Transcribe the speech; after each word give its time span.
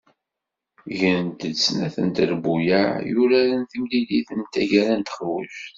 Ggrant-d, 0.95 1.55
snat 1.65 1.95
n 2.05 2.09
trebbuyaɛ 2.15 2.89
i 2.99 3.03
yuraren 3.11 3.63
timlilit 3.71 4.29
n 4.33 4.41
taggara 4.53 4.93
n 4.95 5.01
teqbuct. 5.07 5.59